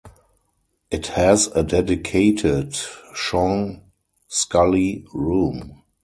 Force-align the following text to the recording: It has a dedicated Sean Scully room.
It 0.89 1.05
has 1.09 1.45
a 1.49 1.61
dedicated 1.61 2.75
Sean 3.13 3.83
Scully 4.29 5.05
room. 5.13 5.83